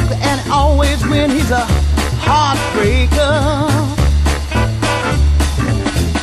[0.00, 1.30] And always win.
[1.30, 1.64] He's a
[2.26, 3.94] heartbreaker.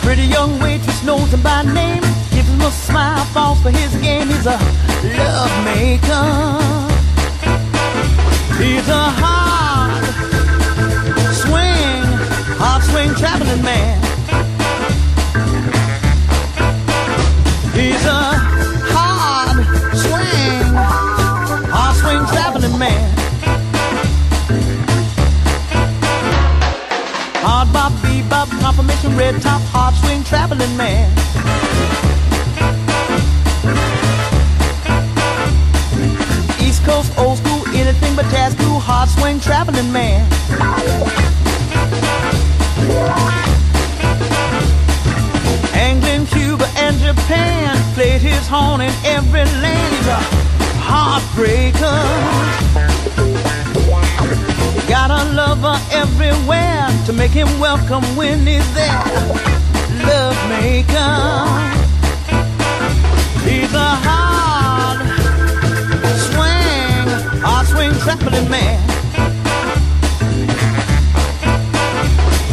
[0.04, 2.02] Pretty young waitress knows him by name
[2.32, 4.28] Gives him a smile falls for his game.
[4.28, 4.58] He's a
[5.20, 6.72] love maker.
[8.62, 10.04] He's a hard
[11.34, 12.04] swing,
[12.58, 14.11] hard swing traveling man.
[30.62, 31.18] Traveling man.
[36.84, 40.26] Coast, old school, anything but jazz cool, hard swing traveling man.
[45.78, 49.96] England, Cuba, and Japan played his horn in every land.
[49.96, 50.22] He's a
[50.82, 52.02] heartbreaker.
[54.90, 59.61] Got a lover everywhere to make him welcome when he's there.
[60.08, 61.14] Love maker.
[63.48, 65.00] He's a hard
[67.72, 68.80] swing traveling man.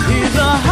[0.09, 0.68] He's a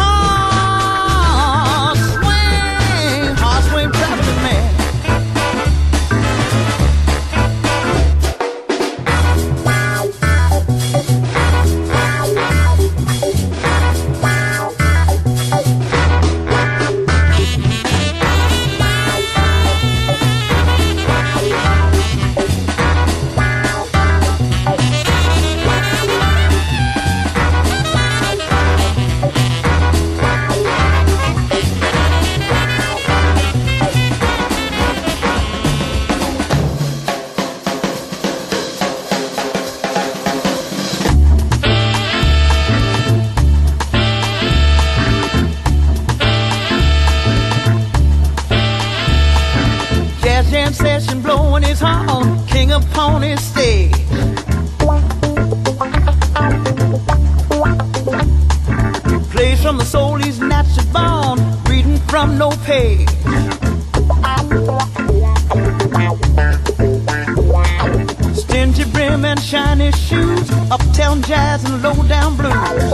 [69.67, 72.91] shiny shoes, uptown jazz and low down blues.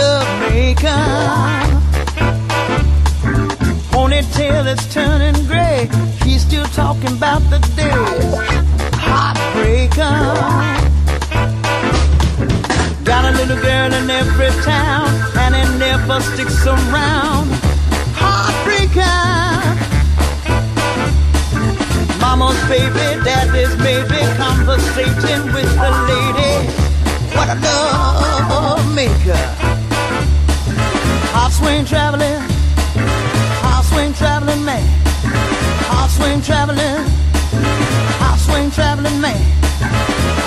[0.00, 1.02] Love maker.
[3.92, 5.88] Ponytail is turning gray.
[6.24, 8.34] He's still talking about the days.
[9.06, 10.16] Heartbreaker.
[13.04, 15.08] Got a little girl in every town,
[15.42, 17.48] and it never sticks around.
[18.20, 19.23] Heartbreaker.
[22.44, 26.52] mama's baby, that is maybe conversating with the lady.
[27.34, 29.44] What a love maker.
[31.32, 32.40] Hot swing traveling,
[33.64, 34.84] hot swing traveling man,
[35.88, 37.04] hot swing traveling,
[38.20, 39.40] hot swing traveling man,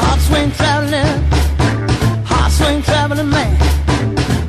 [0.02, 1.12] hot swing traveling,
[2.26, 3.56] hot swing traveling man,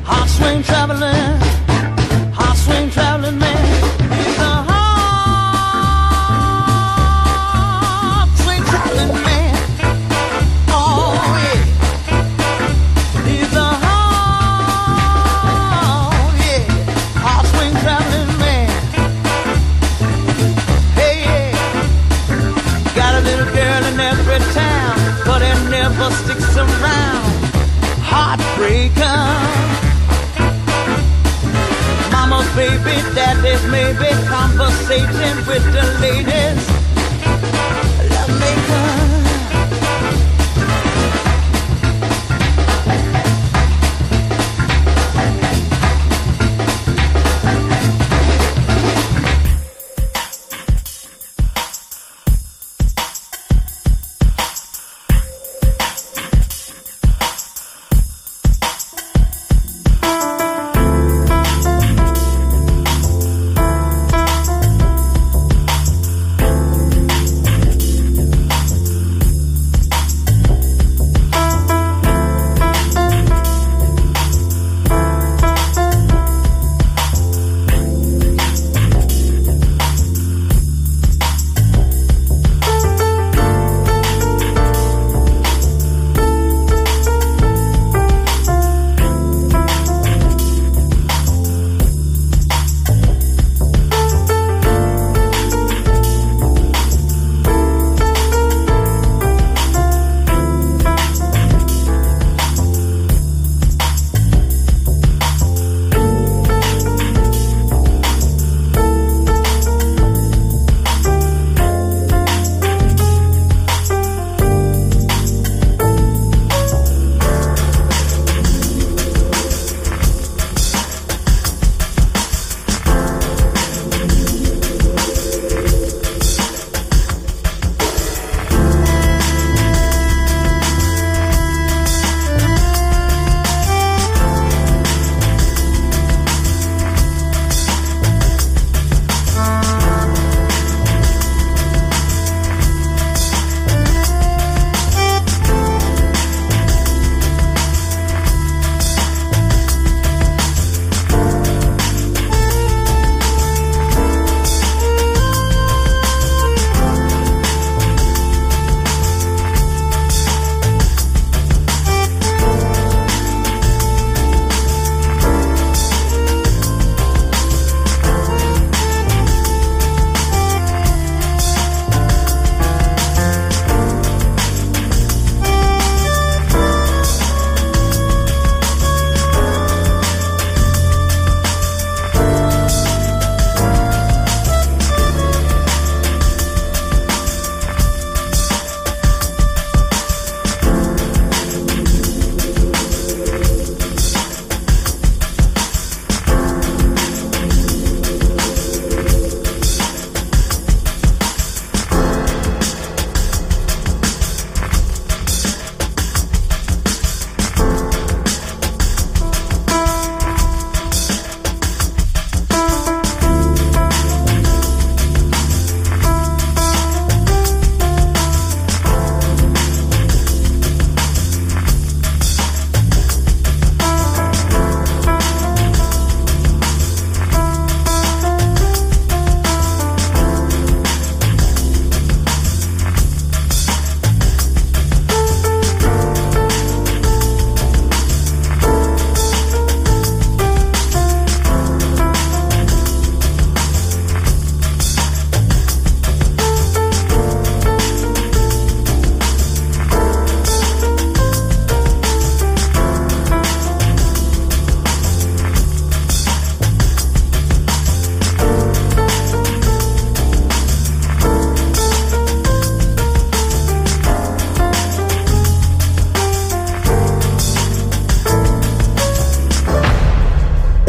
[0.03, 1.39] hot swing traveling,
[2.31, 3.98] hot swing traveling man.
[26.11, 27.31] sticks around.
[28.01, 29.19] Heartbreaker.
[32.11, 36.61] Mama's baby, daddy's maybe, conversating with the ladies.
[38.11, 39.18] Love maker.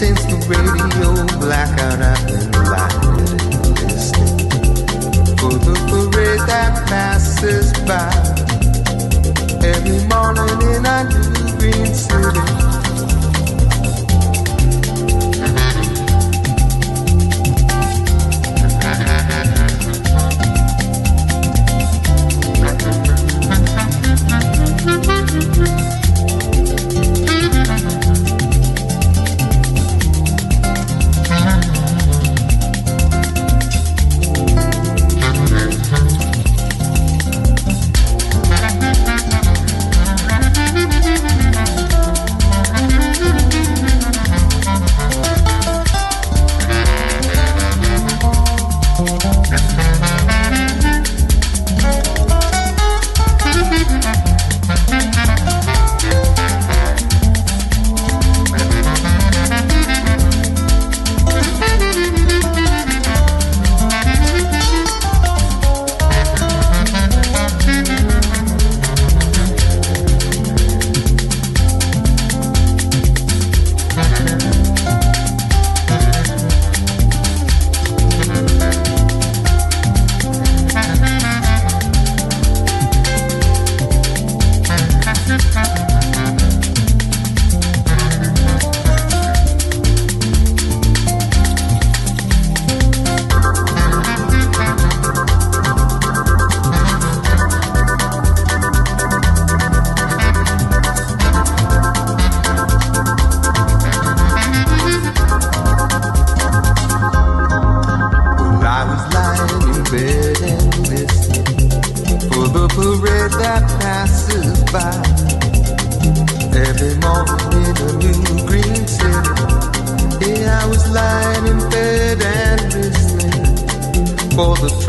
[0.00, 4.48] since the radio blackout, I've been blinded and listening
[5.36, 8.08] for the parade that passes by
[9.62, 11.39] every morning, in I knew.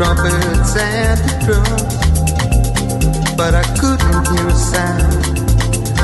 [0.02, 1.94] trumpets and the drums.
[3.36, 5.38] But I couldn't hear a sound.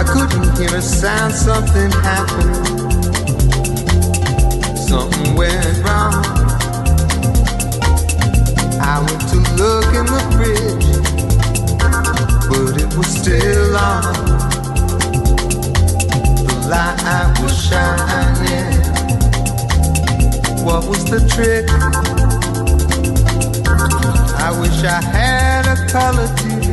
[0.00, 1.34] I couldn't hear a sound.
[1.34, 2.54] Something happened.
[4.78, 6.24] Something went wrong.
[8.80, 10.88] I went to look in the bridge,
[12.50, 14.14] but it was still on.
[16.46, 18.78] The light was shining.
[20.64, 22.07] What was the trick?
[24.48, 26.68] I wish I had a color TV.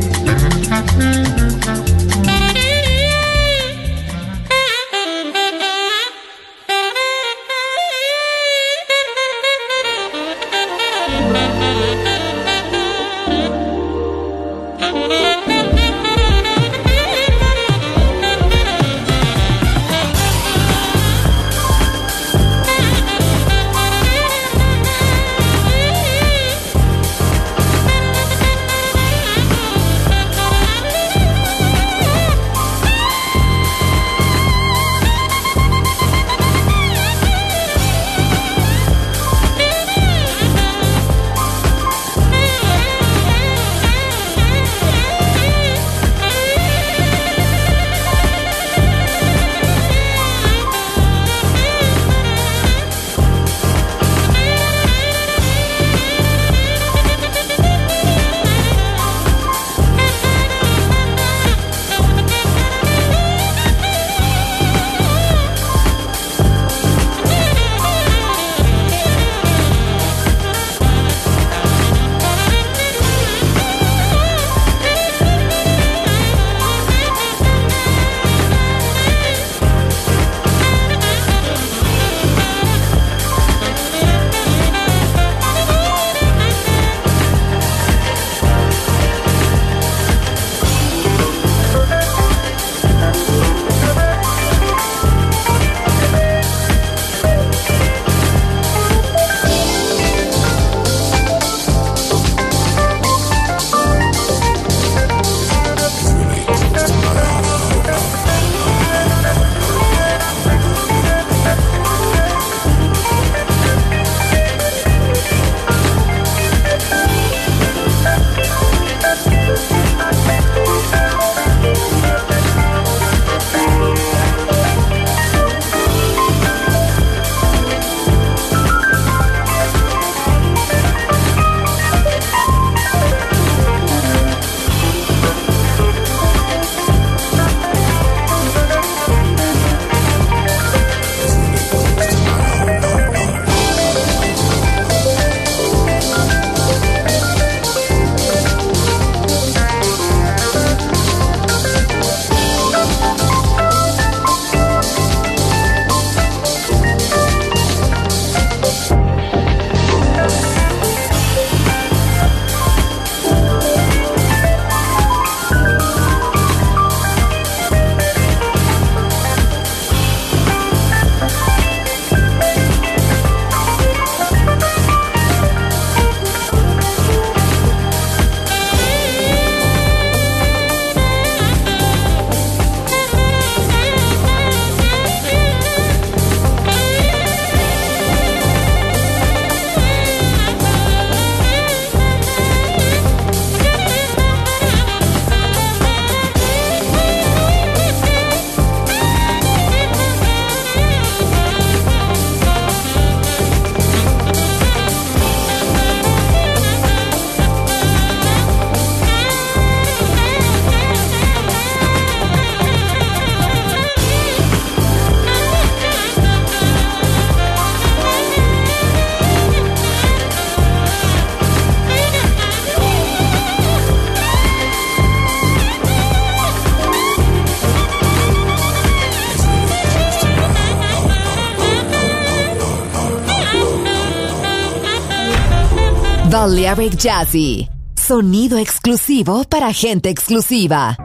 [236.75, 237.69] Balearic Jazzy.
[237.95, 241.04] Sonido exclusivo para gente exclusiva.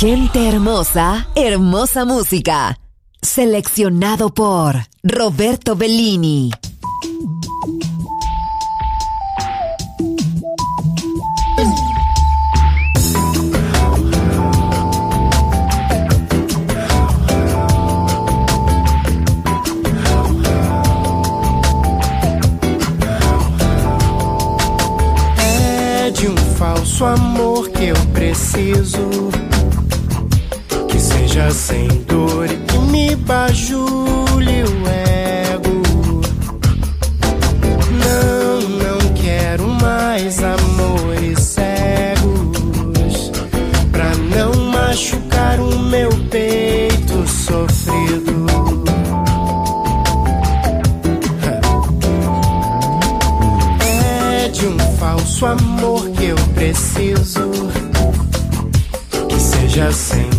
[0.00, 2.74] Gente hermosa, hermosa música.
[3.20, 4.74] Seleccionado por
[5.04, 6.50] Roberto Bellini.
[26.14, 29.39] De um falso amor que eu preciso
[31.30, 35.80] seja sem dor e que me bajule o ego.
[38.02, 43.30] Não, não quero mais amores cegos
[43.92, 48.46] pra não machucar o meu peito sofrido.
[54.34, 57.50] É de um falso amor que eu preciso
[59.28, 60.29] que seja sem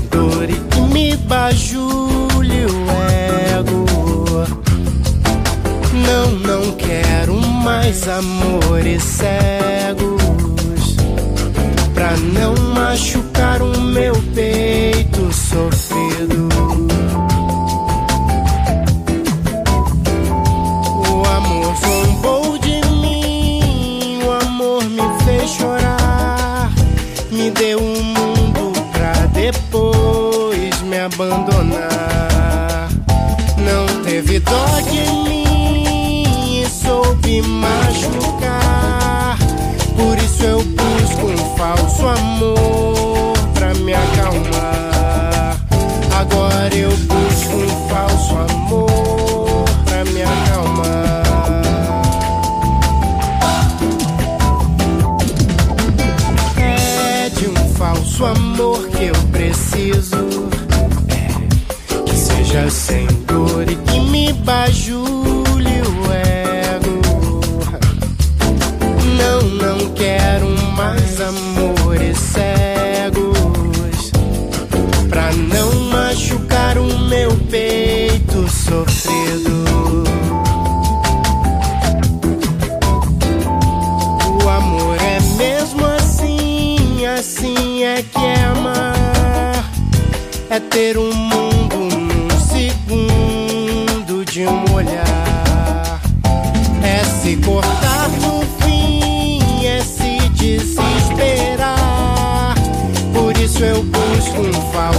[7.64, 10.22] mais amores cegos.
[11.94, 15.91] Pra não machucar o meu peito sofrido.
[37.44, 39.38] Machucar.
[39.96, 45.58] Por isso eu busco um falso amor pra me acalmar.
[46.20, 47.21] Agora eu busco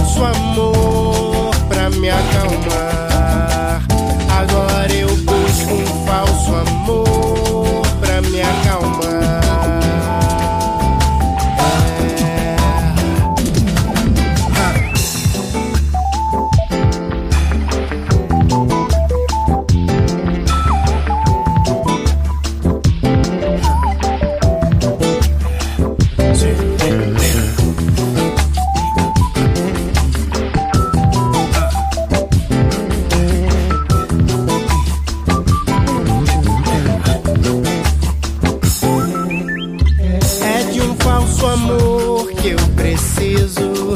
[0.05, 1.02] su amor.
[41.23, 43.93] falso amor que eu preciso.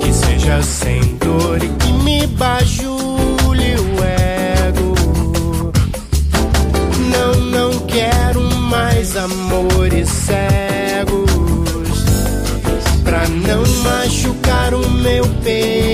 [0.00, 4.94] Que seja sem dor e que me bajule o ego.
[7.10, 11.30] Não, não quero mais amores cegos.
[13.04, 15.91] Pra não machucar o meu peito.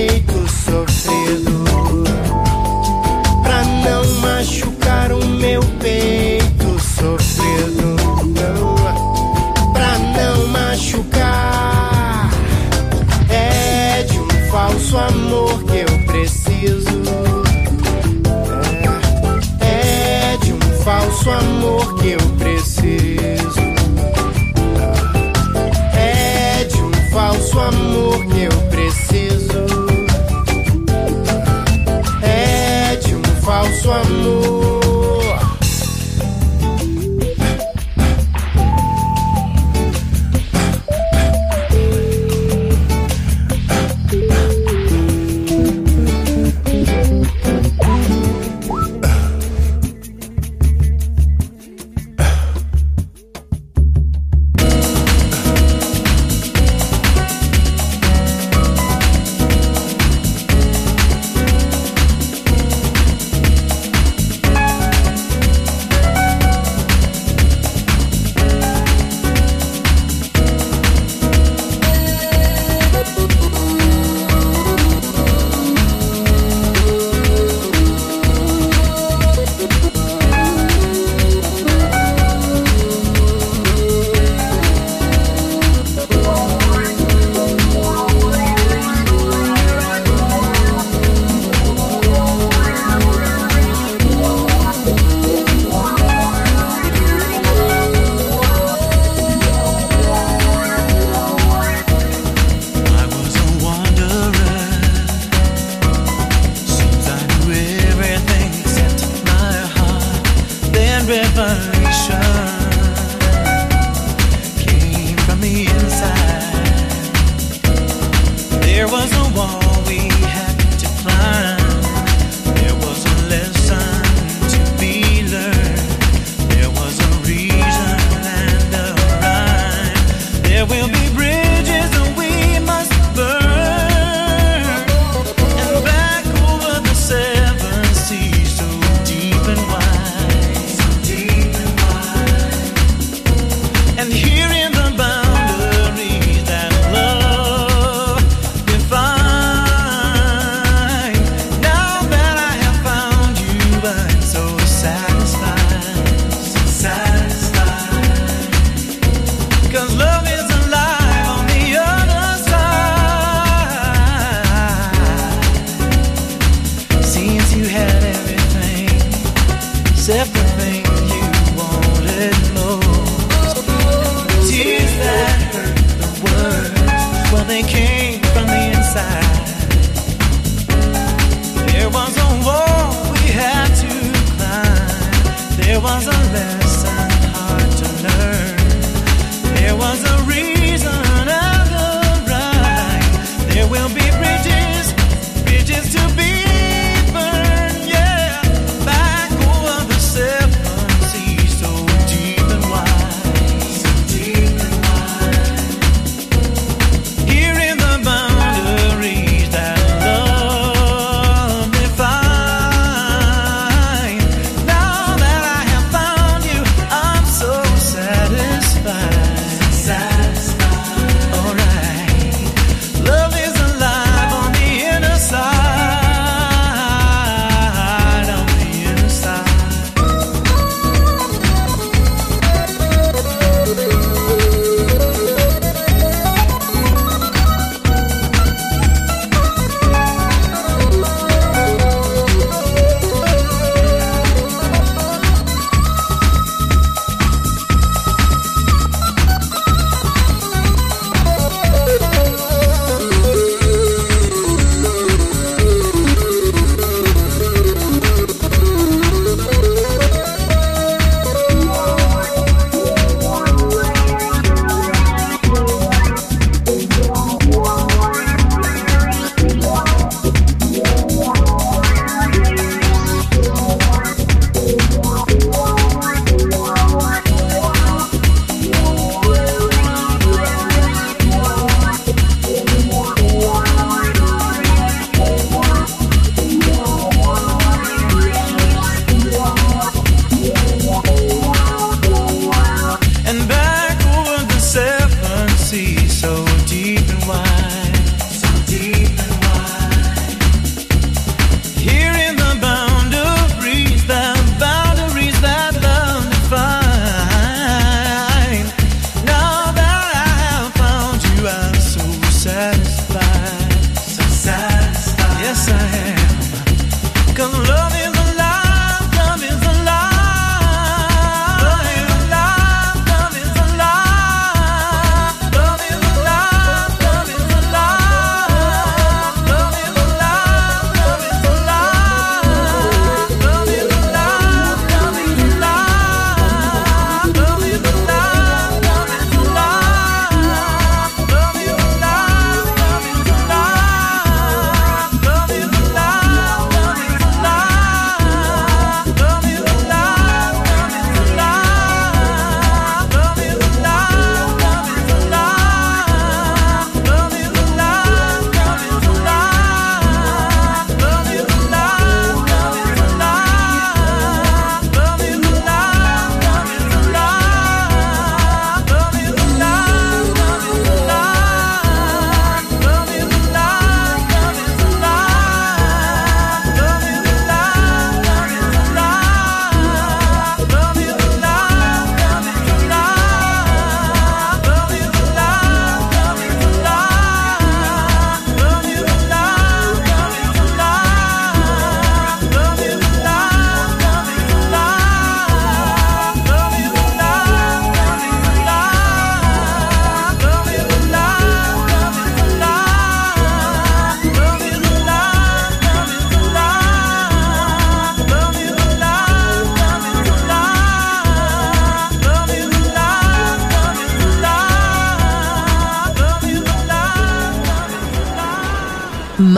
[21.89, 23.59] porque eu preciso.
[25.95, 29.65] É de um falso amor que eu preciso.
[32.21, 34.68] É de um falso amor.